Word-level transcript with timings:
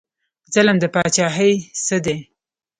ظلم 0.53 0.77
د 0.79 0.85
پاچاهۍ 0.93 1.53
څه 1.85 1.95
دی؟ 2.05 2.17